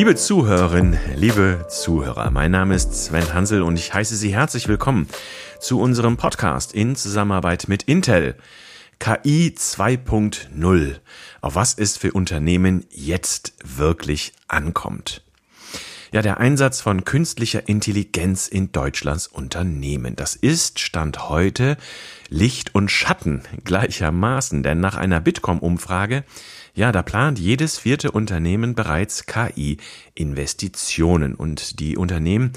[0.00, 5.06] Liebe Zuhörerinnen, liebe Zuhörer, mein Name ist Sven Hansel und ich heiße Sie herzlich willkommen
[5.60, 8.34] zu unserem Podcast in Zusammenarbeit mit Intel.
[8.98, 10.94] KI 2.0.
[11.42, 15.22] Auf was es für Unternehmen jetzt wirklich ankommt.
[16.12, 20.16] Ja, der Einsatz von künstlicher Intelligenz in Deutschlands Unternehmen.
[20.16, 21.76] Das ist Stand heute
[22.30, 26.24] Licht und Schatten gleichermaßen, denn nach einer Bitkom-Umfrage,
[26.74, 32.52] ja, da plant jedes vierte Unternehmen bereits KI-Investitionen und die Unternehmen,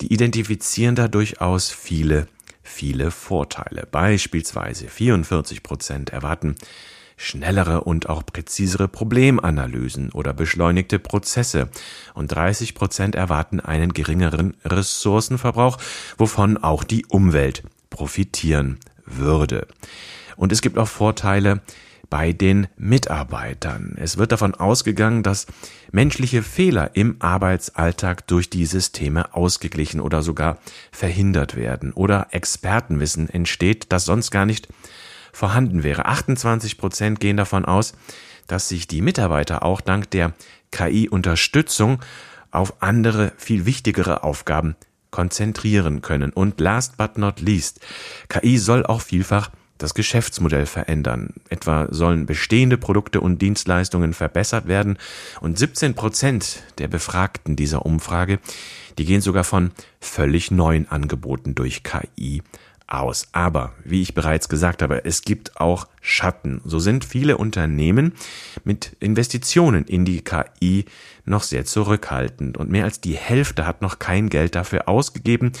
[0.00, 2.28] die identifizieren da durchaus viele,
[2.62, 3.86] viele Vorteile.
[3.90, 6.56] Beispielsweise 44 Prozent erwarten
[7.16, 11.68] schnellere und auch präzisere Problemanalysen oder beschleunigte Prozesse
[12.14, 15.78] und 30 Prozent erwarten einen geringeren Ressourcenverbrauch,
[16.18, 19.66] wovon auch die Umwelt profitieren würde.
[20.36, 21.60] Und es gibt auch Vorteile
[22.12, 23.94] bei den Mitarbeitern.
[23.96, 25.46] Es wird davon ausgegangen, dass
[25.92, 30.58] menschliche Fehler im Arbeitsalltag durch die Systeme ausgeglichen oder sogar
[30.90, 34.68] verhindert werden oder Expertenwissen entsteht, das sonst gar nicht
[35.32, 36.04] vorhanden wäre.
[36.04, 37.94] 28 Prozent gehen davon aus,
[38.46, 40.34] dass sich die Mitarbeiter auch dank der
[40.70, 42.00] KI-Unterstützung
[42.50, 44.76] auf andere, viel wichtigere Aufgaben
[45.10, 46.30] konzentrieren können.
[46.30, 47.80] Und last but not least,
[48.28, 51.34] KI soll auch vielfach das Geschäftsmodell verändern.
[51.48, 54.98] Etwa sollen bestehende Produkte und Dienstleistungen verbessert werden
[55.40, 58.38] und 17 Prozent der Befragten dieser Umfrage,
[58.98, 62.42] die gehen sogar von völlig neuen Angeboten durch KI
[62.86, 63.28] aus.
[63.32, 66.60] Aber, wie ich bereits gesagt habe, es gibt auch Schatten.
[66.64, 68.12] So sind viele Unternehmen
[68.64, 70.84] mit Investitionen in die KI
[71.24, 75.52] noch sehr zurückhaltend und mehr als die Hälfte hat noch kein Geld dafür ausgegeben,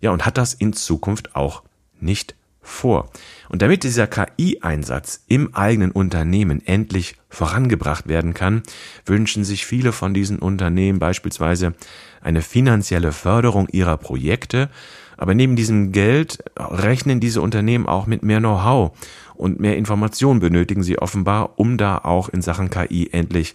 [0.00, 1.62] ja, und hat das in Zukunft auch
[2.00, 3.10] nicht vor.
[3.48, 8.62] Und damit dieser KI-Einsatz im eigenen Unternehmen endlich vorangebracht werden kann,
[9.06, 11.74] wünschen sich viele von diesen Unternehmen beispielsweise
[12.20, 14.70] eine finanzielle Förderung ihrer Projekte
[15.16, 18.92] aber neben diesem Geld rechnen diese Unternehmen auch mit mehr Know-how
[19.34, 23.54] und mehr Informationen benötigen sie offenbar, um da auch in Sachen KI endlich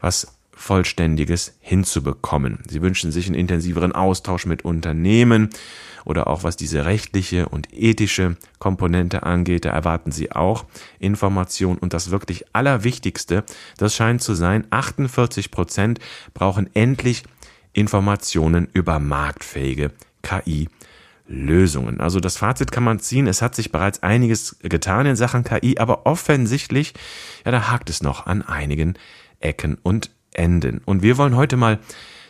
[0.00, 2.58] was Vollständiges hinzubekommen.
[2.68, 5.48] Sie wünschen sich einen intensiveren Austausch mit Unternehmen
[6.04, 10.66] oder auch was diese rechtliche und ethische Komponente angeht, da erwarten sie auch
[10.98, 13.42] Informationen und das wirklich Allerwichtigste,
[13.78, 15.98] das scheint zu sein, 48 Prozent
[16.34, 17.22] brauchen endlich
[17.72, 19.92] Informationen über marktfähige
[20.22, 20.68] KI
[21.26, 22.00] Lösungen.
[22.00, 25.78] Also das Fazit kann man ziehen, es hat sich bereits einiges getan in Sachen KI,
[25.78, 26.92] aber offensichtlich,
[27.46, 28.94] ja, da hakt es noch an einigen
[29.38, 30.80] Ecken und Enden.
[30.84, 31.78] Und wir wollen heute mal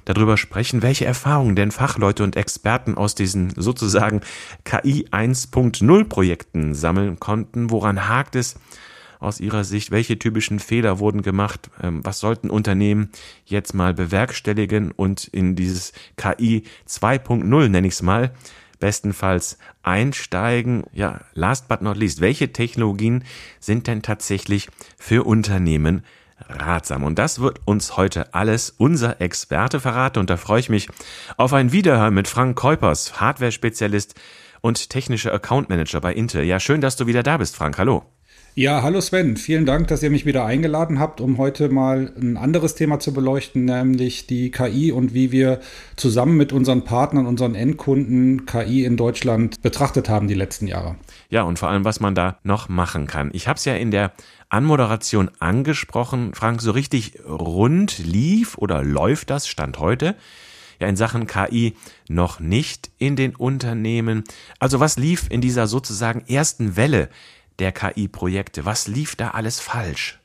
[0.05, 4.21] darüber sprechen, welche Erfahrungen denn Fachleute und Experten aus diesen sozusagen
[4.65, 7.71] KI 1.0 Projekten sammeln konnten.
[7.71, 8.57] Woran hakt es
[9.19, 9.91] aus Ihrer Sicht?
[9.91, 11.71] Welche typischen Fehler wurden gemacht?
[11.83, 13.11] Ähm, was sollten Unternehmen
[13.45, 18.33] jetzt mal bewerkstelligen und in dieses KI 2.0 nenne ich es mal
[18.81, 20.85] bestenfalls einsteigen.
[20.93, 23.25] Ja, last but not least, welche Technologien
[23.61, 26.03] sind denn tatsächlich für Unternehmen
[26.49, 27.05] ratsam?
[27.05, 30.21] Und das wird uns heute alles unser Experte verraten.
[30.21, 30.89] Und da freue ich mich
[31.37, 34.15] auf ein Wiederhören mit Frank Keupers, Hardware-Spezialist
[34.61, 36.45] und technischer Account Manager bei Intel.
[36.45, 37.79] Ja, schön, dass du wieder da bist, Frank.
[37.79, 38.05] Hallo.
[38.61, 39.39] Ja, hallo Sven.
[39.39, 43.15] Vielen Dank, dass ihr mich wieder eingeladen habt, um heute mal ein anderes Thema zu
[43.15, 45.61] beleuchten, nämlich die KI und wie wir
[45.97, 50.97] zusammen mit unseren Partnern, unseren Endkunden KI in Deutschland betrachtet haben die letzten Jahre.
[51.31, 53.31] Ja, und vor allem, was man da noch machen kann.
[53.33, 54.13] Ich habe es ja in der
[54.51, 56.35] Anmoderation angesprochen.
[56.35, 60.17] Frank, so richtig rund lief oder läuft das Stand heute?
[60.81, 61.75] ja in Sachen KI
[62.09, 64.25] noch nicht in den Unternehmen.
[64.59, 67.11] Also was lief in dieser sozusagen ersten Welle
[67.61, 68.65] der KI-Projekte?
[68.65, 70.19] Was lief da alles falsch?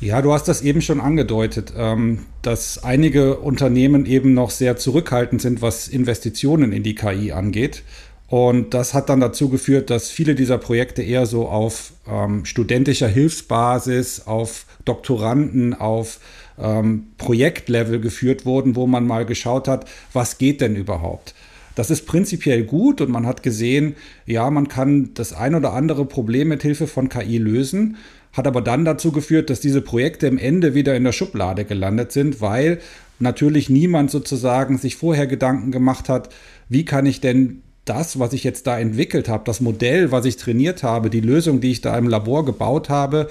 [0.00, 5.40] Ja, du hast das eben schon angedeutet, ähm, dass einige Unternehmen eben noch sehr zurückhaltend
[5.40, 7.82] sind, was Investitionen in die KI angeht.
[8.28, 13.08] Und das hat dann dazu geführt, dass viele dieser Projekte eher so auf ähm, studentischer
[13.08, 16.18] Hilfsbasis, auf Doktoranden, auf
[16.58, 21.34] ähm, Projektlevel geführt wurden, wo man mal geschaut hat, was geht denn überhaupt.
[21.74, 26.04] Das ist prinzipiell gut und man hat gesehen, ja, man kann das ein oder andere
[26.04, 27.96] Problem mit Hilfe von KI lösen,
[28.32, 32.12] hat aber dann dazu geführt, dass diese Projekte im Ende wieder in der Schublade gelandet
[32.12, 32.80] sind, weil
[33.18, 36.30] natürlich niemand sozusagen sich vorher Gedanken gemacht hat,
[36.68, 40.36] wie kann ich denn das, was ich jetzt da entwickelt habe, das Modell, was ich
[40.36, 43.28] trainiert habe, die Lösung, die ich da im Labor gebaut habe,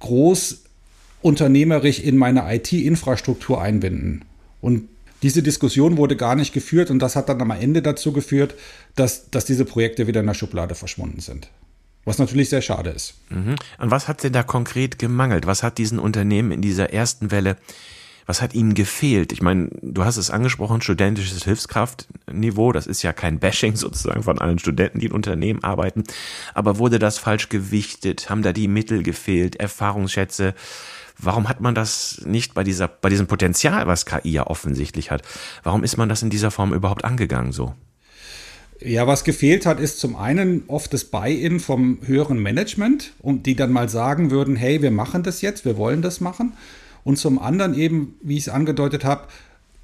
[0.00, 0.62] groß
[1.22, 4.24] unternehmerisch in meine IT-Infrastruktur einbinden.
[4.62, 4.88] Und
[5.22, 8.54] diese Diskussion wurde gar nicht geführt und das hat dann am Ende dazu geführt,
[8.96, 11.48] dass, dass diese Projekte wieder in der Schublade verschwunden sind.
[12.04, 13.14] Was natürlich sehr schade ist.
[13.28, 13.56] Mhm.
[13.78, 15.46] Und was hat denn da konkret gemangelt?
[15.46, 17.56] Was hat diesen Unternehmen in dieser ersten Welle,
[18.30, 19.32] Was hat Ihnen gefehlt?
[19.32, 24.38] Ich meine, du hast es angesprochen, studentisches Hilfskraftniveau, das ist ja kein Bashing sozusagen von
[24.38, 26.04] allen Studenten, die in Unternehmen arbeiten,
[26.54, 28.30] aber wurde das falsch gewichtet?
[28.30, 30.54] Haben da die Mittel gefehlt, Erfahrungsschätze?
[31.22, 35.22] Warum hat man das nicht bei dieser, bei diesem Potenzial, was KI ja offensichtlich hat?
[35.62, 37.74] Warum ist man das in dieser Form überhaupt angegangen so?
[38.82, 43.54] Ja, was gefehlt hat, ist zum einen oft das Buy-in vom höheren Management, und die
[43.54, 46.54] dann mal sagen würden, hey, wir machen das jetzt, wir wollen das machen.
[47.04, 49.28] Und zum anderen eben, wie ich es angedeutet habe,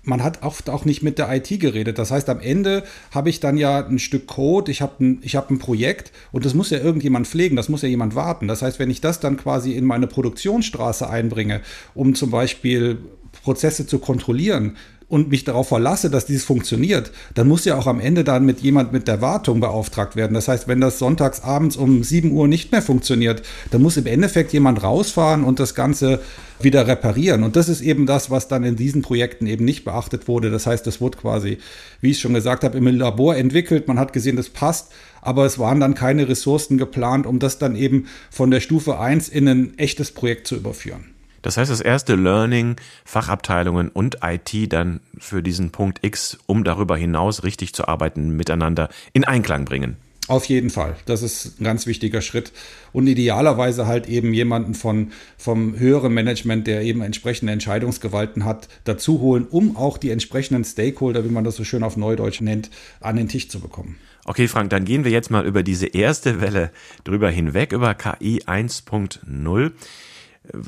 [0.06, 1.98] man hat oft auch nicht mit der IT geredet.
[1.98, 5.50] Das heißt, am Ende habe ich dann ja ein Stück Code, ich habe ein, hab
[5.50, 8.48] ein Projekt und das muss ja irgendjemand pflegen, das muss ja jemand warten.
[8.48, 11.60] Das heißt, wenn ich das dann quasi in meine Produktionsstraße einbringe,
[11.94, 12.98] um zum Beispiel
[13.42, 14.76] Prozesse zu kontrollieren,
[15.08, 18.60] und mich darauf verlasse, dass dieses funktioniert, dann muss ja auch am Ende dann mit
[18.60, 20.34] jemand mit der Wartung beauftragt werden.
[20.34, 24.06] Das heißt, wenn das sonntags abends um 7 Uhr nicht mehr funktioniert, dann muss im
[24.06, 26.20] Endeffekt jemand rausfahren und das Ganze
[26.60, 27.44] wieder reparieren.
[27.44, 30.50] Und das ist eben das, was dann in diesen Projekten eben nicht beachtet wurde.
[30.50, 31.58] Das heißt, das wurde quasi,
[32.00, 33.86] wie ich schon gesagt habe, im Labor entwickelt.
[33.86, 34.90] Man hat gesehen, das passt,
[35.22, 39.28] aber es waren dann keine Ressourcen geplant, um das dann eben von der Stufe 1
[39.28, 41.15] in ein echtes Projekt zu überführen.
[41.46, 46.96] Das heißt, das erste Learning, Fachabteilungen und IT dann für diesen Punkt X, um darüber
[46.96, 49.96] hinaus richtig zu arbeiten, miteinander in Einklang bringen.
[50.26, 50.96] Auf jeden Fall.
[51.06, 52.50] Das ist ein ganz wichtiger Schritt.
[52.92, 59.20] Und idealerweise halt eben jemanden von, vom höheren Management, der eben entsprechende Entscheidungsgewalten hat, dazu
[59.20, 63.14] holen, um auch die entsprechenden Stakeholder, wie man das so schön auf Neudeutsch nennt, an
[63.14, 63.98] den Tisch zu bekommen.
[64.24, 66.72] Okay, Frank, dann gehen wir jetzt mal über diese erste Welle
[67.04, 69.70] drüber hinweg, über KI 1.0.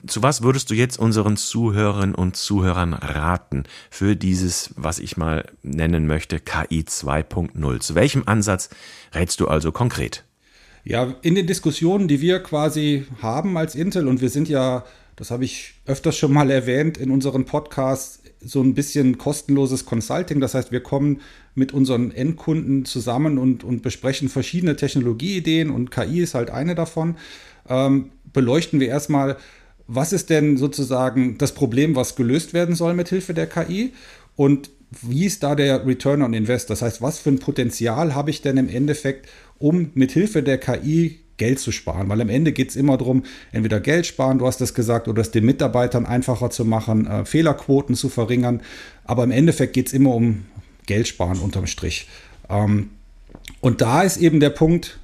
[0.07, 5.45] Zu was würdest du jetzt unseren Zuhörerinnen und Zuhörern raten für dieses, was ich mal
[5.63, 7.81] nennen möchte, KI 2.0?
[7.81, 8.71] Zu welchem Ansatz
[9.15, 10.25] rätst du also konkret?
[10.85, 14.85] Ja, in den Diskussionen, die wir quasi haben als Intel, und wir sind ja,
[15.17, 20.41] das habe ich öfters schon mal erwähnt, in unseren Podcasts so ein bisschen kostenloses Consulting.
[20.41, 21.21] Das heißt, wir kommen
[21.55, 27.17] mit unseren Endkunden zusammen und, und besprechen verschiedene Technologieideen und KI ist halt eine davon.
[27.69, 29.37] Ähm, beleuchten wir erstmal,
[29.89, 33.95] was ist denn sozusagen das Problem, was gelöst werden soll mit Hilfe der KI
[34.37, 34.71] und
[35.03, 36.71] wie ist da der Return on Invest?
[36.71, 40.59] Das heißt, was für ein Potenzial habe ich denn im Endeffekt, um mit Hilfe der
[40.59, 42.09] KI Geld zu sparen?
[42.09, 45.21] Weil am Ende geht es immer darum, entweder Geld sparen, du hast es gesagt, oder
[45.21, 48.63] es den Mitarbeitern einfacher zu machen, äh, Fehlerquoten zu verringern.
[49.05, 50.47] Aber im Endeffekt geht es immer um
[50.87, 52.09] Geld sparen unterm Strich.
[52.49, 52.91] Ähm,
[53.61, 54.99] und da ist eben der Punkt,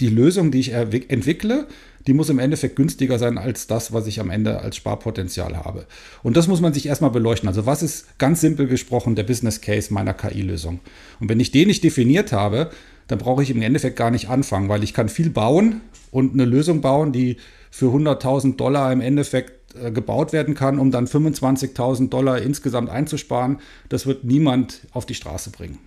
[0.00, 1.66] die Lösung, die ich entwickle,
[2.06, 5.86] die muss im Endeffekt günstiger sein als das, was ich am Ende als Sparpotenzial habe.
[6.22, 7.48] Und das muss man sich erstmal beleuchten.
[7.48, 10.80] Also was ist ganz simpel gesprochen der Business Case meiner KI-Lösung?
[11.20, 12.70] Und wenn ich den nicht definiert habe,
[13.06, 15.80] dann brauche ich im Endeffekt gar nicht anfangen, weil ich kann viel bauen
[16.10, 17.36] und eine Lösung bauen, die
[17.70, 23.58] für 100.000 Dollar im Endeffekt äh, gebaut werden kann, um dann 25.000 Dollar insgesamt einzusparen.
[23.88, 25.78] Das wird niemand auf die Straße bringen.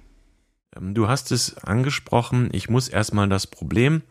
[0.77, 4.01] Ähm, du hast es angesprochen, ich muss erstmal das Problem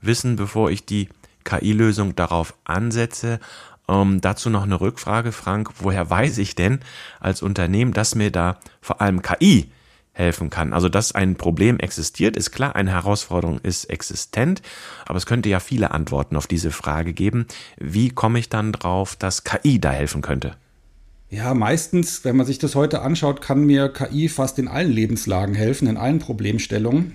[0.00, 1.08] wissen, bevor ich die
[1.44, 3.40] KI-Lösung darauf ansetze.
[3.88, 5.70] Ähm, dazu noch eine Rückfrage, Frank.
[5.78, 6.80] Woher weiß ich denn
[7.20, 9.70] als Unternehmen, dass mir da vor allem KI
[10.12, 10.72] helfen kann?
[10.72, 14.60] Also, dass ein Problem existiert, ist klar, eine Herausforderung ist existent,
[15.06, 17.46] aber es könnte ja viele Antworten auf diese Frage geben.
[17.76, 20.56] Wie komme ich dann drauf, dass KI da helfen könnte?
[21.28, 25.54] Ja, meistens, wenn man sich das heute anschaut, kann mir KI fast in allen Lebenslagen
[25.54, 27.14] helfen, in allen Problemstellungen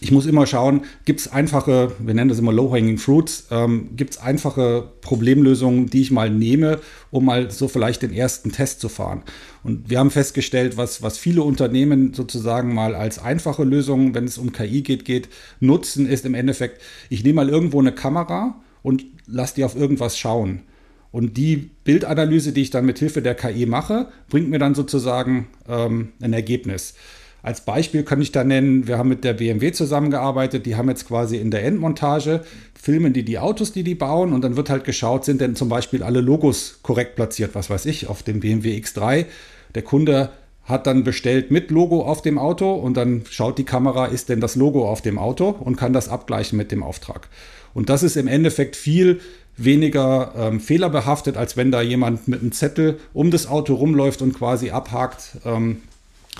[0.00, 4.14] ich muss immer schauen, gibt es einfache, wir nennen das immer Low-Hanging Fruits, ähm, gibt
[4.14, 6.78] es einfache Problemlösungen, die ich mal nehme,
[7.10, 9.22] um mal so vielleicht den ersten Test zu fahren.
[9.64, 14.38] Und wir haben festgestellt, was, was viele Unternehmen sozusagen mal als einfache Lösung, wenn es
[14.38, 15.28] um KI geht, geht,
[15.58, 16.80] nutzen, ist im Endeffekt,
[17.10, 20.62] ich nehme mal irgendwo eine Kamera und lasse die auf irgendwas schauen.
[21.10, 25.48] Und die Bildanalyse, die ich dann mit Hilfe der KI mache, bringt mir dann sozusagen
[25.68, 26.94] ähm, ein Ergebnis.
[27.42, 31.06] Als Beispiel kann ich da nennen, wir haben mit der BMW zusammengearbeitet, die haben jetzt
[31.06, 32.42] quasi in der Endmontage,
[32.78, 35.68] filmen die die Autos, die die bauen und dann wird halt geschaut, sind denn zum
[35.68, 39.26] Beispiel alle Logos korrekt platziert, was weiß ich, auf dem BMW X3.
[39.74, 40.30] Der Kunde
[40.64, 44.40] hat dann bestellt mit Logo auf dem Auto und dann schaut die Kamera, ist denn
[44.40, 47.28] das Logo auf dem Auto und kann das abgleichen mit dem Auftrag.
[47.72, 49.20] Und das ist im Endeffekt viel
[49.58, 54.32] weniger ähm, fehlerbehaftet, als wenn da jemand mit einem Zettel um das Auto rumläuft und
[54.32, 55.82] quasi abhakt, ähm,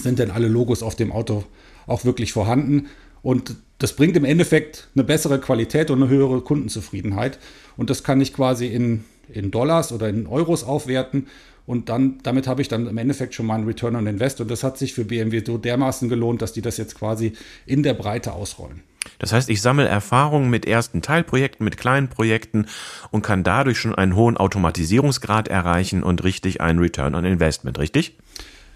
[0.01, 1.45] sind denn alle Logos auf dem Auto
[1.87, 2.87] auch wirklich vorhanden.
[3.23, 7.39] Und das bringt im Endeffekt eine bessere Qualität und eine höhere Kundenzufriedenheit.
[7.77, 11.27] Und das kann ich quasi in, in Dollars oder in Euros aufwerten.
[11.67, 14.41] Und dann, damit habe ich dann im Endeffekt schon mal einen Return on Invest.
[14.41, 17.33] Und das hat sich für BMW so dermaßen gelohnt, dass die das jetzt quasi
[17.67, 18.83] in der Breite ausrollen.
[19.19, 22.67] Das heißt, ich sammle Erfahrungen mit ersten Teilprojekten, mit kleinen Projekten
[23.11, 28.17] und kann dadurch schon einen hohen Automatisierungsgrad erreichen und richtig einen Return on Investment, richtig?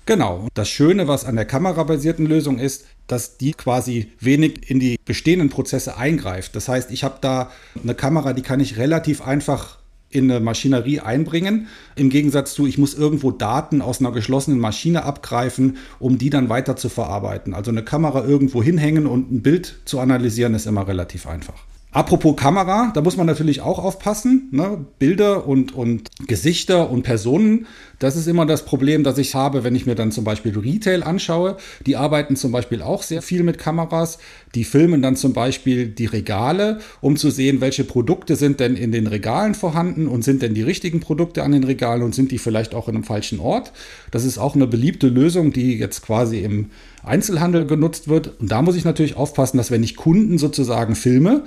[0.05, 0.49] Genau.
[0.55, 5.49] Das Schöne, was an der kamerabasierten Lösung ist, dass die quasi wenig in die bestehenden
[5.49, 6.57] Prozesse eingreift.
[6.57, 9.79] Das heißt, ich habe da eine Kamera, die kann ich relativ einfach
[10.13, 11.67] in eine Maschinerie einbringen.
[11.97, 16.49] Im Gegensatz zu, ich muss irgendwo Daten aus einer geschlossenen Maschine abgreifen, um die dann
[16.49, 17.55] weiter zu verarbeiten.
[17.55, 21.72] Also eine Kamera irgendwo hinhängen und ein Bild zu analysieren, ist immer relativ einfach.
[21.95, 24.49] Apropos Kamera, da muss man natürlich auch aufpassen.
[24.51, 24.87] Ne?
[24.99, 27.67] Bilder und, und Gesichter und Personen,
[27.99, 31.03] das ist immer das Problem, das ich habe, wenn ich mir dann zum Beispiel Retail
[31.03, 31.59] anschaue.
[31.85, 34.17] Die arbeiten zum Beispiel auch sehr viel mit Kameras.
[34.55, 38.91] Die filmen dann zum Beispiel die Regale, um zu sehen, welche Produkte sind denn in
[38.91, 42.39] den Regalen vorhanden und sind denn die richtigen Produkte an den Regalen und sind die
[42.39, 43.71] vielleicht auch in einem falschen Ort.
[44.11, 46.71] Das ist auch eine beliebte Lösung, die jetzt quasi im
[47.03, 48.41] Einzelhandel genutzt wird.
[48.41, 51.45] Und da muss ich natürlich aufpassen, dass wenn ich Kunden sozusagen filme,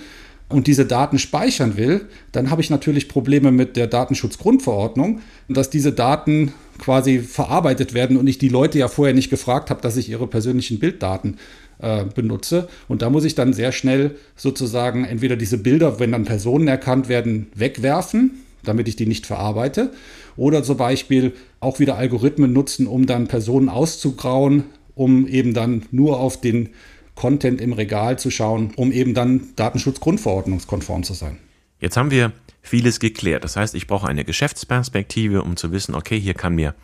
[0.47, 5.91] und diese Daten speichern will, dann habe ich natürlich Probleme mit der Datenschutzgrundverordnung, dass diese
[5.91, 10.09] Daten quasi verarbeitet werden und ich die Leute ja vorher nicht gefragt habe, dass ich
[10.09, 11.37] ihre persönlichen Bilddaten
[11.79, 12.67] äh, benutze.
[12.87, 17.09] Und da muss ich dann sehr schnell sozusagen entweder diese Bilder, wenn dann Personen erkannt
[17.09, 18.31] werden, wegwerfen,
[18.63, 19.91] damit ich die nicht verarbeite,
[20.37, 26.19] oder zum Beispiel auch wieder Algorithmen nutzen, um dann Personen auszugrauen, um eben dann nur
[26.19, 26.69] auf den
[27.15, 31.37] Content im Regal zu schauen, um eben dann datenschutzgrundverordnungskonform zu sein.
[31.79, 32.31] Jetzt haben wir
[32.61, 33.43] vieles geklärt.
[33.43, 36.75] Das heißt, ich brauche eine Geschäftsperspektive, um zu wissen, okay, hier kann mir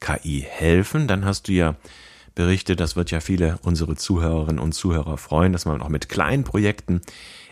[0.00, 1.08] KI helfen.
[1.08, 1.76] Dann hast du ja
[2.34, 6.44] berichtet, das wird ja viele unsere Zuhörerinnen und Zuhörer freuen, dass man auch mit kleinen
[6.44, 7.00] Projekten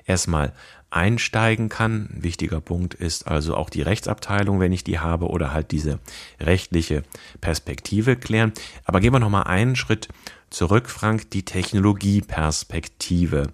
[0.06, 0.52] erstmal
[0.90, 2.08] einsteigen kann.
[2.14, 5.98] Ein wichtiger Punkt ist also auch die Rechtsabteilung, wenn ich die habe, oder halt diese
[6.40, 7.02] rechtliche
[7.40, 8.52] Perspektive klären.
[8.84, 10.08] Aber gehen wir noch mal einen Schritt
[10.50, 13.48] zurück, Frank, die Technologieperspektive.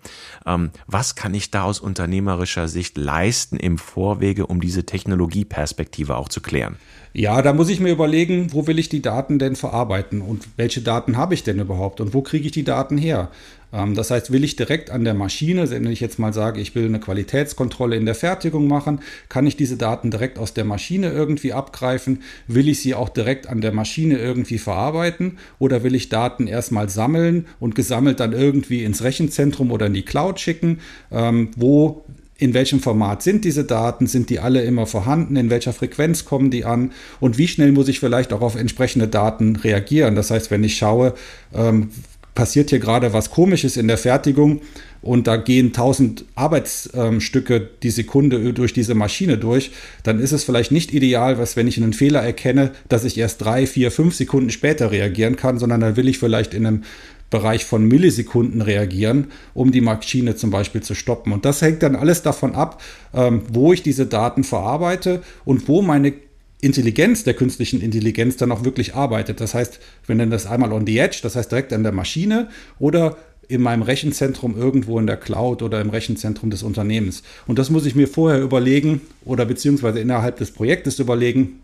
[0.47, 6.29] Ähm, was kann ich da aus unternehmerischer Sicht leisten im Vorwege, um diese Technologieperspektive auch
[6.29, 6.77] zu klären?
[7.13, 10.81] Ja, da muss ich mir überlegen, wo will ich die Daten denn verarbeiten und welche
[10.81, 13.31] Daten habe ich denn überhaupt und wo kriege ich die Daten her?
[13.75, 16.75] Ähm, das heißt, will ich direkt an der Maschine, wenn ich jetzt mal sage, ich
[16.75, 21.11] will eine Qualitätskontrolle in der Fertigung machen, kann ich diese Daten direkt aus der Maschine
[21.11, 22.23] irgendwie abgreifen?
[22.47, 26.89] Will ich sie auch direkt an der Maschine irgendwie verarbeiten oder will ich Daten erstmal
[26.89, 30.79] sammeln und gesammelt dann irgendwie ins Rechenzentrum oder in die Cloud schicken?
[31.11, 32.05] Ähm, wo
[32.37, 36.51] in welchem Format sind diese Daten, sind die alle immer vorhanden, in welcher Frequenz kommen
[36.51, 36.91] die an
[37.21, 40.17] und wie schnell muss ich vielleicht auch auf entsprechende Daten reagieren.
[40.17, 41.15] Das heißt, wenn ich schaue,
[41.55, 41.91] ähm,
[42.35, 44.61] passiert hier gerade was Komisches in der Fertigung
[45.03, 49.71] und da gehen 1000 Arbeitsstücke die Sekunde durch diese Maschine durch,
[50.03, 53.43] dann ist es vielleicht nicht ideal, was wenn ich einen Fehler erkenne, dass ich erst
[53.43, 56.85] drei, vier, fünf Sekunden später reagieren kann, sondern da will ich vielleicht in einem
[57.31, 61.33] Bereich von Millisekunden reagieren, um die Maschine zum Beispiel zu stoppen.
[61.33, 62.81] Und das hängt dann alles davon ab,
[63.13, 66.13] ähm, wo ich diese Daten verarbeite und wo meine
[66.61, 69.41] Intelligenz der künstlichen Intelligenz dann auch wirklich arbeitet.
[69.41, 72.49] Das heißt, wir nennen das einmal on the edge, das heißt direkt an der Maschine
[72.79, 73.17] oder
[73.49, 77.23] in meinem Rechenzentrum irgendwo in der Cloud oder im Rechenzentrum des Unternehmens.
[77.47, 81.61] Und das muss ich mir vorher überlegen oder beziehungsweise innerhalb des Projektes überlegen,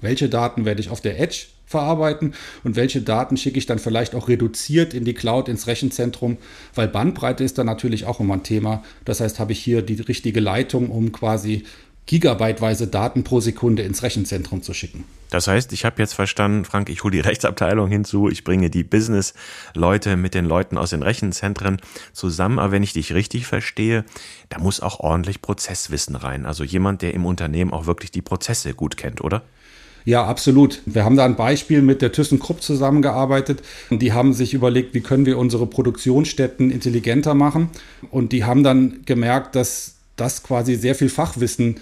[0.00, 2.34] welche Daten werde ich auf der Edge verarbeiten
[2.64, 6.36] und welche Daten schicke ich dann vielleicht auch reduziert in die Cloud, ins Rechenzentrum,
[6.74, 8.82] weil Bandbreite ist dann natürlich auch immer ein Thema.
[9.04, 11.64] Das heißt, habe ich hier die richtige Leitung, um quasi
[12.10, 15.04] gigabyteweise Daten pro Sekunde ins Rechenzentrum zu schicken.
[15.30, 18.82] Das heißt, ich habe jetzt verstanden, Frank, ich hole die Rechtsabteilung hinzu, ich bringe die
[18.82, 21.80] Business-Leute mit den Leuten aus den Rechenzentren
[22.12, 24.04] zusammen, aber wenn ich dich richtig verstehe,
[24.48, 26.46] da muss auch ordentlich Prozesswissen rein.
[26.46, 29.42] Also jemand, der im Unternehmen auch wirklich die Prozesse gut kennt, oder?
[30.04, 30.82] Ja, absolut.
[30.86, 33.62] Wir haben da ein Beispiel mit der ThyssenKrupp zusammengearbeitet.
[33.90, 37.68] Und die haben sich überlegt, wie können wir unsere Produktionsstätten intelligenter machen.
[38.10, 41.80] Und die haben dann gemerkt, dass das quasi sehr viel Fachwissen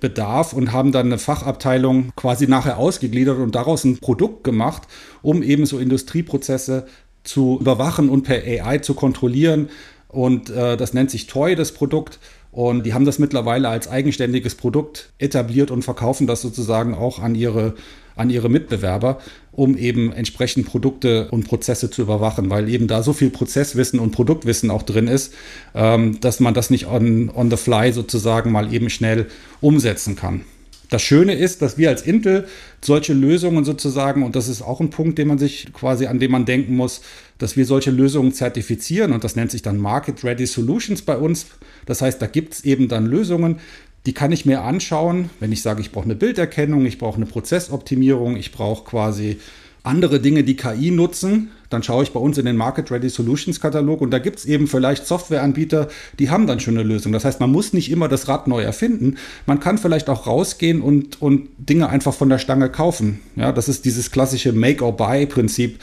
[0.00, 4.82] bedarf und haben dann eine Fachabteilung quasi nachher ausgegliedert und daraus ein Produkt gemacht,
[5.22, 6.86] um eben so Industrieprozesse
[7.22, 9.68] zu überwachen und per AI zu kontrollieren.
[10.08, 12.18] Und äh, das nennt sich Toy, das Produkt.
[12.52, 17.36] Und die haben das mittlerweile als eigenständiges Produkt etabliert und verkaufen das sozusagen auch an
[17.36, 17.74] ihre,
[18.16, 19.20] an ihre Mitbewerber,
[19.52, 24.10] um eben entsprechend Produkte und Prozesse zu überwachen, weil eben da so viel Prozesswissen und
[24.10, 25.32] Produktwissen auch drin ist,
[25.74, 29.26] ähm, dass man das nicht on, on the fly sozusagen mal eben schnell
[29.60, 30.42] umsetzen kann.
[30.90, 32.48] Das Schöne ist, dass wir als Intel
[32.84, 36.32] solche Lösungen sozusagen, und das ist auch ein Punkt, den man sich quasi, an dem
[36.32, 37.00] man denken muss,
[37.38, 41.46] dass wir solche Lösungen zertifizieren und das nennt sich dann Market Ready Solutions bei uns.
[41.86, 43.60] Das heißt, da gibt es eben dann Lösungen,
[44.04, 47.26] die kann ich mir anschauen, wenn ich sage, ich brauche eine Bilderkennung, ich brauche eine
[47.26, 49.38] Prozessoptimierung, ich brauche quasi
[49.82, 53.60] andere Dinge, die KI nutzen, dann schaue ich bei uns in den Market Ready Solutions
[53.60, 57.12] Katalog und da gibt es eben vielleicht Softwareanbieter, die haben dann schon eine Lösung.
[57.12, 59.16] Das heißt, man muss nicht immer das Rad neu erfinden.
[59.46, 63.20] Man kann vielleicht auch rausgehen und, und Dinge einfach von der Stange kaufen.
[63.36, 65.78] Ja, das ist dieses klassische Make-or-Buy-Prinzip.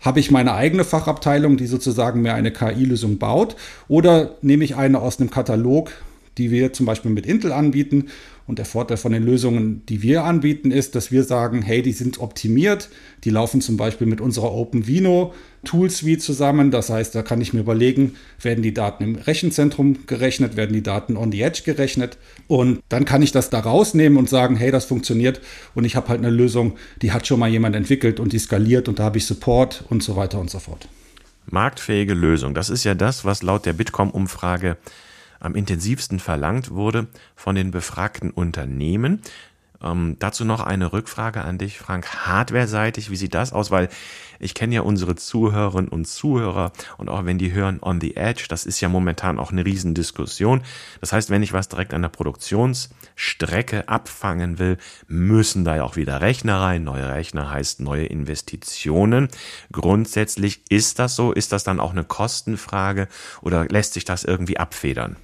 [0.00, 3.56] Habe ich meine eigene Fachabteilung, die sozusagen mir eine KI-Lösung baut,
[3.88, 5.92] oder nehme ich eine aus einem Katalog,
[6.36, 8.08] die wir zum Beispiel mit Intel anbieten.
[8.48, 11.92] Und der Vorteil von den Lösungen, die wir anbieten, ist, dass wir sagen, hey, die
[11.92, 12.88] sind optimiert.
[13.24, 16.70] Die laufen zum Beispiel mit unserer OpenVino Tool Suite zusammen.
[16.70, 20.82] Das heißt, da kann ich mir überlegen, werden die Daten im Rechenzentrum gerechnet, werden die
[20.82, 22.16] Daten on the edge gerechnet.
[22.46, 25.42] Und dann kann ich das da rausnehmen und sagen, hey, das funktioniert.
[25.74, 28.88] Und ich habe halt eine Lösung, die hat schon mal jemand entwickelt und die skaliert
[28.88, 30.88] und da habe ich Support und so weiter und so fort.
[31.50, 32.54] Marktfähige Lösung.
[32.54, 34.78] Das ist ja das, was laut der Bitkom-Umfrage
[35.40, 39.22] am intensivsten verlangt wurde von den befragten Unternehmen.
[39.80, 42.26] Ähm, dazu noch eine Rückfrage an dich, Frank.
[42.26, 43.70] Hardware-seitig, wie sieht das aus?
[43.70, 43.88] Weil
[44.40, 48.46] ich kenne ja unsere Zuhörerinnen und Zuhörer und auch wenn die hören on the edge,
[48.48, 50.62] das ist ja momentan auch eine Riesendiskussion.
[51.00, 55.96] Das heißt, wenn ich was direkt an der Produktionsstrecke abfangen will, müssen da ja auch
[55.96, 56.82] wieder Rechner rein.
[56.82, 59.28] Neue Rechner heißt neue Investitionen.
[59.70, 61.32] Grundsätzlich ist das so.
[61.32, 63.06] Ist das dann auch eine Kostenfrage
[63.42, 65.16] oder lässt sich das irgendwie abfedern?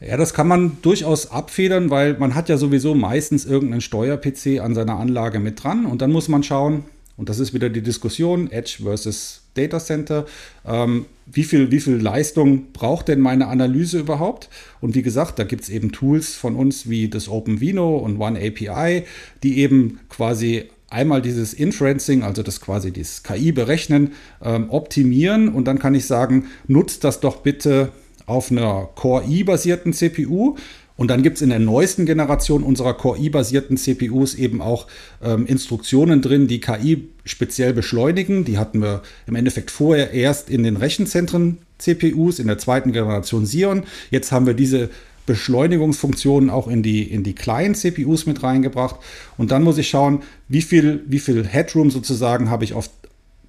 [0.00, 4.74] Ja, das kann man durchaus abfedern, weil man hat ja sowieso meistens irgendeinen Steuer-PC an
[4.74, 6.84] seiner Anlage mit dran und dann muss man schauen,
[7.18, 10.24] und das ist wieder die Diskussion, Edge versus Data Center,
[10.66, 14.48] ähm, wie, viel, wie viel Leistung braucht denn meine Analyse überhaupt?
[14.80, 18.38] Und wie gesagt, da gibt es eben Tools von uns wie das OpenVino und One
[18.38, 19.04] API,
[19.42, 25.66] die eben quasi einmal dieses Inferencing, also das quasi dieses KI berechnen, ähm, optimieren und
[25.66, 27.92] dann kann ich sagen, nutzt das doch bitte
[28.30, 30.56] auf einer Core i-basierten CPU.
[30.96, 34.86] Und dann gibt es in der neuesten Generation unserer Core i-basierten CPUs eben auch
[35.22, 38.44] ähm, Instruktionen drin, die KI speziell beschleunigen.
[38.44, 43.44] Die hatten wir im Endeffekt vorher erst in den Rechenzentren CPUs, in der zweiten Generation
[43.44, 43.84] Xeon.
[44.10, 44.90] Jetzt haben wir diese
[45.24, 48.96] Beschleunigungsfunktionen auch in die, in die kleinen CPUs mit reingebracht.
[49.38, 52.90] Und dann muss ich schauen, wie viel, wie viel Headroom sozusagen habe ich auf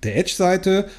[0.04, 0.90] der Edge-Seite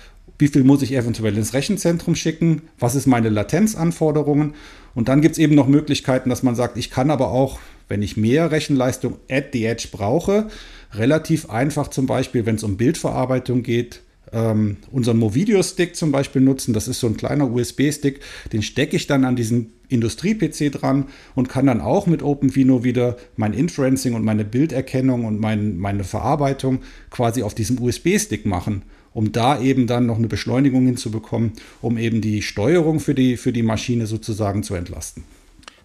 [0.43, 4.55] wie viel muss ich eventuell ins Rechenzentrum schicken, was ist meine Latenzanforderungen.
[4.93, 8.03] Und dann gibt es eben noch Möglichkeiten, dass man sagt, ich kann aber auch, wenn
[8.03, 10.49] ich mehr Rechenleistung at the edge brauche,
[10.93, 16.73] relativ einfach zum Beispiel, wenn es um Bildverarbeitung geht, ähm, unseren Movideo-Stick zum Beispiel nutzen.
[16.75, 18.21] Das ist so ein kleiner USB-Stick,
[18.53, 23.17] den stecke ich dann an diesen Industrie-PC dran und kann dann auch mit OpenVino wieder
[23.37, 28.83] mein Inferencing und meine Bilderkennung und mein, meine Verarbeitung quasi auf diesem USB-Stick machen
[29.15, 33.53] um da eben dann noch eine Beschleunigung hinzubekommen, um eben die Steuerung für die, für
[33.53, 35.25] die Maschine sozusagen zu entlasten.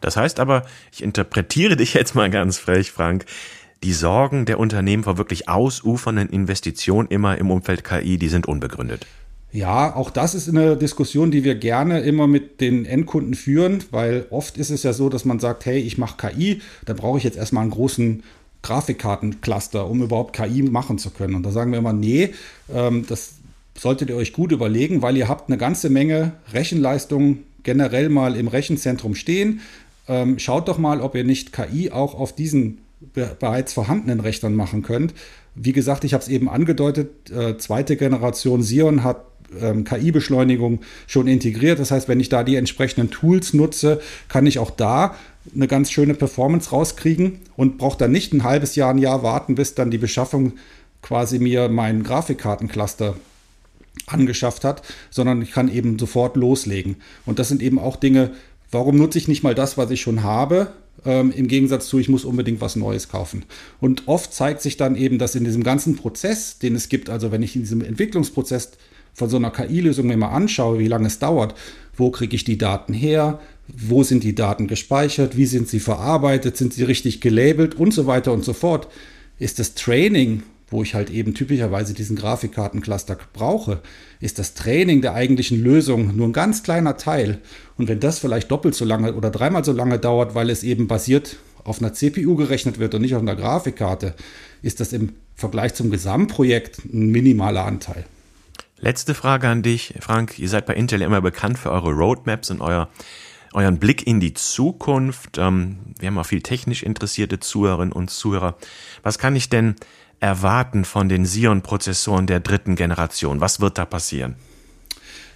[0.02, 3.26] Das heißt aber, ich interpretiere dich jetzt mal ganz frech, Frank,
[3.88, 9.08] die Sorgen der Unternehmen vor wirklich ausufernden Investitionen immer im Umfeld KI, die sind unbegründet.
[9.54, 14.26] Ja, auch das ist eine Diskussion, die wir gerne immer mit den Endkunden führen, weil
[14.30, 17.24] oft ist es ja so, dass man sagt, hey, ich mache KI, da brauche ich
[17.24, 18.24] jetzt erstmal einen großen
[18.62, 21.36] Grafikkartencluster, um überhaupt KI machen zu können.
[21.36, 22.34] Und da sagen wir immer, nee,
[22.70, 23.36] ähm, das
[23.78, 28.50] solltet ihr euch gut überlegen, weil ihr habt eine ganze Menge Rechenleistung generell mal im
[28.50, 29.62] Rechenzentrum stehen.
[30.10, 34.82] Ähm, schaut doch mal, ob ihr nicht KI auch auf diesen bereits vorhandenen Rechnern machen
[34.82, 35.14] könnt.
[35.56, 39.26] Wie gesagt, ich habe es eben angedeutet, äh, zweite Generation Xeon hat
[39.60, 41.80] ähm, KI-Beschleunigung schon integriert.
[41.80, 45.16] Das heißt, wenn ich da die entsprechenden Tools nutze, kann ich auch da
[45.56, 49.56] eine ganz schöne Performance rauskriegen und brauche dann nicht ein halbes Jahr, ein Jahr warten,
[49.56, 50.54] bis dann die Beschaffung
[51.02, 53.16] quasi mir meinen Grafikkartencluster
[54.06, 56.98] angeschafft hat, sondern ich kann eben sofort loslegen.
[57.26, 58.32] Und das sind eben auch Dinge,
[58.72, 60.74] warum nutze ich nicht mal das, was ich schon habe,
[61.06, 63.44] ähm, im Gegensatz zu, ich muss unbedingt was Neues kaufen.
[63.80, 67.32] Und oft zeigt sich dann eben, dass in diesem ganzen Prozess, den es gibt, also
[67.32, 68.72] wenn ich in diesem Entwicklungsprozess
[69.14, 71.56] von so einer KI-Lösung mir mal anschaue, wie lange es dauert,
[71.96, 76.56] wo kriege ich die Daten her, wo sind die Daten gespeichert, wie sind sie verarbeitet,
[76.56, 78.88] sind sie richtig gelabelt und so weiter und so fort,
[79.40, 83.82] ist das Training, wo ich halt eben typischerweise diesen Grafikkartencluster brauche,
[84.20, 87.40] ist das Training der eigentlichen Lösung nur ein ganz kleiner Teil.
[87.78, 90.88] Und wenn das vielleicht doppelt so lange oder dreimal so lange dauert, weil es eben
[90.88, 94.14] basiert auf einer CPU gerechnet wird und nicht auf einer Grafikkarte,
[94.62, 98.06] ist das im Vergleich zum Gesamtprojekt ein minimaler Anteil.
[98.80, 100.38] Letzte Frage an dich, Frank.
[100.38, 102.90] Ihr seid bei Intel immer bekannt für eure Roadmaps und euer,
[103.54, 105.38] euren Blick in die Zukunft.
[105.38, 108.56] Ähm, wir haben auch viel technisch interessierte Zuhörerinnen und Zuhörer.
[109.02, 109.76] Was kann ich denn
[110.20, 113.42] erwarten von den Xeon-Prozessoren der dritten Generation?
[113.42, 114.36] Was wird da passieren?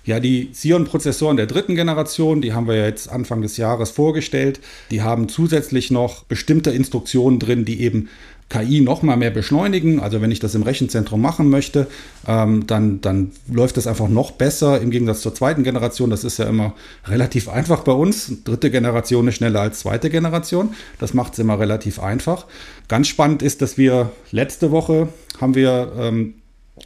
[0.04, 4.60] Ja, die Xeon-Prozessoren der dritten Generation, die haben wir jetzt Anfang des Jahres vorgestellt.
[4.90, 8.10] Die haben zusätzlich noch bestimmte Instruktionen drin, die eben
[8.52, 10.00] KI noch mal mehr beschleunigen.
[10.00, 11.88] Also wenn ich das im Rechenzentrum machen möchte,
[12.28, 16.10] ähm, dann, dann läuft das einfach noch besser im Gegensatz zur zweiten Generation.
[16.10, 16.74] Das ist ja immer
[17.06, 18.44] relativ einfach bei uns.
[18.44, 20.76] Dritte Generation ist schneller als zweite Generation.
[21.00, 22.46] Das macht es immer relativ einfach.
[22.90, 25.08] Ganz spannend ist, dass wir letzte Woche
[25.40, 26.34] haben wir ähm,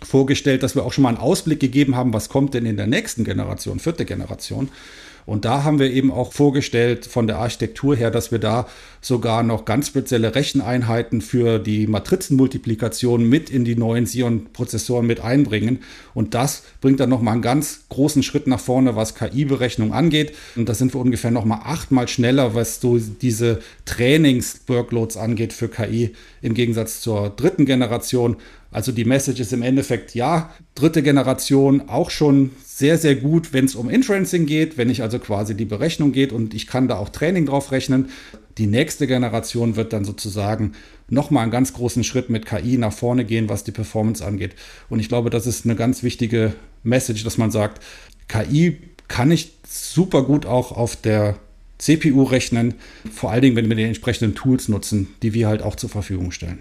[0.03, 2.87] vorgestellt, dass wir auch schon mal einen Ausblick gegeben haben, was kommt denn in der
[2.87, 4.69] nächsten Generation, vierte Generation.
[5.25, 8.67] Und da haben wir eben auch vorgestellt von der Architektur her, dass wir da
[9.05, 15.83] sogar noch ganz spezielle Recheneinheiten für die Matrizenmultiplikation mit in die neuen Xeon-Prozessoren mit einbringen.
[16.15, 20.33] Und das bringt dann nochmal einen ganz großen Schritt nach vorne, was KI-Berechnung angeht.
[20.55, 26.15] Und da sind wir ungefähr nochmal achtmal schneller, was so diese Trainings-Workloads angeht für KI
[26.41, 28.37] im Gegensatz zur dritten Generation.
[28.71, 33.65] Also die Message ist im Endeffekt, ja, dritte Generation auch schon sehr, sehr gut, wenn
[33.65, 36.97] es um Inferencing geht, wenn ich also quasi die Berechnung geht und ich kann da
[36.97, 38.09] auch Training drauf rechnen.
[38.57, 40.73] Die nächste Generation wird dann sozusagen
[41.09, 44.55] nochmal einen ganz großen Schritt mit KI nach vorne gehen, was die Performance angeht.
[44.89, 47.83] Und ich glaube, das ist eine ganz wichtige Message, dass man sagt,
[48.27, 51.37] KI kann ich super gut auch auf der
[51.77, 52.75] CPU rechnen,
[53.13, 56.31] vor allen Dingen, wenn wir die entsprechenden Tools nutzen, die wir halt auch zur Verfügung
[56.31, 56.59] stellen.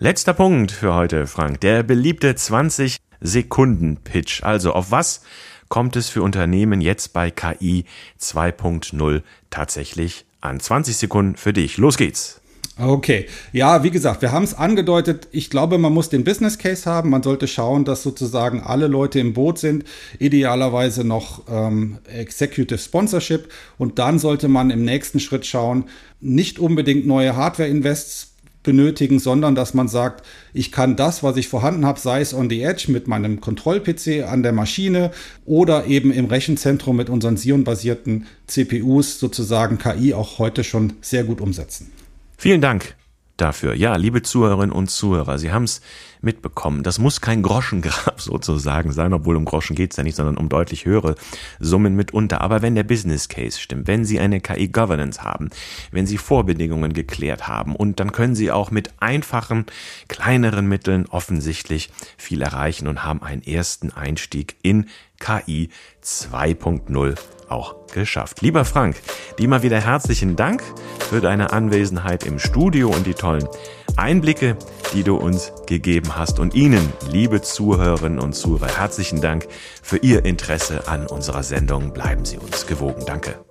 [0.00, 1.60] Letzter Punkt für heute, Frank.
[1.60, 4.42] Der beliebte 20 Sekunden Pitch.
[4.42, 5.22] Also auf was
[5.68, 7.84] kommt es für Unternehmen jetzt bei KI
[8.20, 10.60] 2.0 tatsächlich an?
[10.60, 11.76] 20 Sekunden für dich.
[11.78, 12.40] Los geht's.
[12.80, 15.26] Okay, ja, wie gesagt, wir haben es angedeutet.
[15.32, 17.10] Ich glaube, man muss den Business Case haben.
[17.10, 19.84] Man sollte schauen, dass sozusagen alle Leute im Boot sind.
[20.20, 23.48] Idealerweise noch ähm, Executive Sponsorship.
[23.78, 25.86] Und dann sollte man im nächsten Schritt schauen,
[26.20, 28.27] nicht unbedingt neue Hardware-Invests
[28.62, 32.50] benötigen, sondern dass man sagt, ich kann das, was ich vorhanden habe, sei es on
[32.50, 35.10] the edge mit meinem Kontroll-PC an der Maschine
[35.46, 41.40] oder eben im Rechenzentrum mit unseren Xeon-basierten CPUs sozusagen KI auch heute schon sehr gut
[41.40, 41.92] umsetzen.
[42.36, 42.97] Vielen Dank
[43.40, 43.74] dafür.
[43.74, 45.80] Ja, liebe Zuhörerinnen und Zuhörer, Sie haben es
[46.20, 46.82] mitbekommen.
[46.82, 50.48] Das muss kein Groschengrab sozusagen sein, obwohl um Groschen geht es ja nicht, sondern um
[50.48, 51.14] deutlich höhere
[51.60, 52.40] Summen mitunter.
[52.40, 55.50] Aber wenn der Business Case stimmt, wenn Sie eine KI-Governance haben,
[55.92, 59.66] wenn Sie Vorbedingungen geklärt haben und dann können Sie auch mit einfachen,
[60.08, 64.86] kleineren Mitteln offensichtlich viel erreichen und haben einen ersten Einstieg in
[65.18, 65.70] KI
[66.04, 67.14] 2.0
[67.48, 68.42] auch geschafft.
[68.42, 68.96] Lieber Frank,
[69.38, 70.62] dir mal wieder herzlichen Dank
[71.08, 73.48] für deine Anwesenheit im Studio und die tollen
[73.96, 74.56] Einblicke,
[74.92, 76.38] die du uns gegeben hast.
[76.38, 79.48] Und Ihnen, liebe Zuhörerinnen und Zuhörer, herzlichen Dank
[79.82, 81.92] für Ihr Interesse an unserer Sendung.
[81.92, 83.04] Bleiben Sie uns gewogen.
[83.06, 83.47] Danke.